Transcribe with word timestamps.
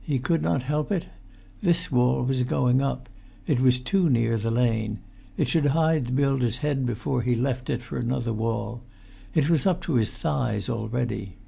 He 0.00 0.20
could 0.20 0.40
not 0.40 0.62
help 0.62 0.92
it. 0.92 1.06
This 1.62 1.90
wall 1.90 2.22
was 2.22 2.44
going 2.44 2.80
up. 2.80 3.08
It 3.48 3.58
was 3.58 3.80
too 3.80 4.08
near 4.08 4.38
the 4.38 4.52
lane. 4.52 5.00
It 5.36 5.48
should 5.48 5.66
hide 5.74 6.04
the 6.06 6.12
builder's 6.12 6.58
head 6.58 6.86
before 6.86 7.22
he 7.22 7.34
left 7.34 7.68
it 7.68 7.82
for 7.82 7.98
another 7.98 8.32
wall. 8.32 8.84
It 9.34 9.50
was 9.50 9.66
up 9.66 9.82
to 9.82 9.94
his 9.94 10.12
thighs 10.12 10.68
already. 10.68 11.38